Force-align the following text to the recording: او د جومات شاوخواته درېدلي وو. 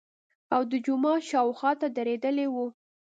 او 0.53 0.61
د 0.71 0.73
جومات 0.85 1.21
شاوخواته 1.29 1.87
درېدلي 1.97 2.47
وو. 2.53 2.67